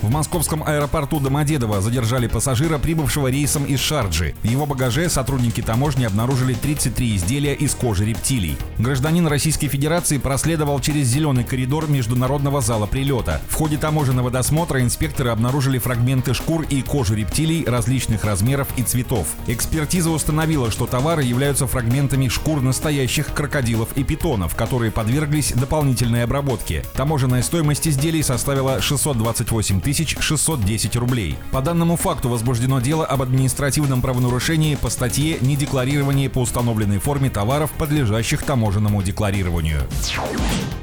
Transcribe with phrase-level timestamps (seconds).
[0.00, 4.34] В московском аэропорту Домодедово задержали пассажира, прибывшего рейсом из Шарджи.
[4.42, 8.56] В его багаже сотрудники таможни обнаружили 33 изделия из кожи рептилий.
[8.78, 13.40] Гражданин Российской Федерации проследовал через зеленый коридор международного зала прилета.
[13.48, 19.26] В ходе таможенного досмотра инспекторы обнаружили фрагменты шкур и кожи рептилий различных размеров и цветов.
[19.48, 26.84] Экспертиза установила, что товары являются фрагментами шкур настоящих крокодилов и питонов, которые подверглись дополнительной обработке.
[26.94, 31.36] Таможенная стоимость изделий составила 628 610 рублей.
[31.50, 37.70] По данному факту возбуждено дело об административном правонарушении по статье «Недекларирование по установленной форме товаров,
[37.72, 39.80] подлежащих таможенному декларированию».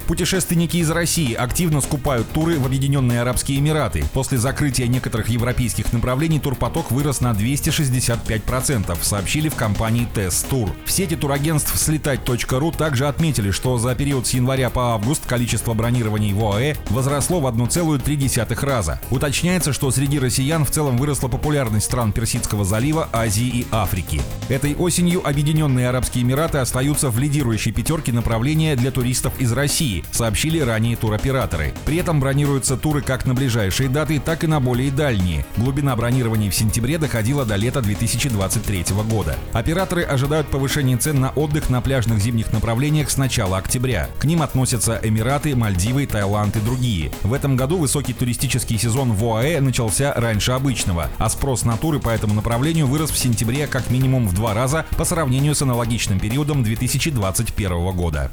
[0.08, 4.06] Путешественники из России активно скупают туры в Объединенные Арабские Эмираты.
[4.14, 10.72] После закрытия некоторых европейских направлений турпоток вырос на 265%, сообщили в компании TES Tour.
[10.86, 16.34] В сети турагентств слетать.ру также отметили, что за период с января по август количество бронирований
[16.34, 19.02] в ОАЭ возросло в 1,3 раза.
[19.10, 24.22] Уточняется, что среди россиян в целом выросла популярность стран Персидского залива, Азии и Африки.
[24.50, 30.60] Этой осенью Объединенные Арабские Эмираты остаются в лидирующей пятерке направления для туристов из России, сообщили
[30.60, 31.74] ранее туроператоры.
[31.86, 35.46] При этом бронируются туры как на ближайшие даты, так и на более дальние.
[35.58, 39.38] Глубина бронирований в сентябре доходила до лета 2023 года.
[39.54, 44.10] Операторы ожидают повышения цен на отдых на пляжных зимних направлениях с начала октября.
[44.20, 47.12] К ним относятся Эмираты, Мальдивы, Таиланд и другие.
[47.24, 52.00] В этом году высокий туристический сезон в ОАЭ начался раньше обычного, а спрос на туры
[52.00, 56.20] по этому направлению вырос в сентябре как минимум в два раза по сравнению с аналогичным
[56.20, 58.32] периодом 2021 года.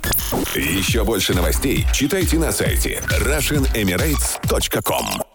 [0.55, 5.32] Еще больше новостей читайте на сайте RussianEmirates.com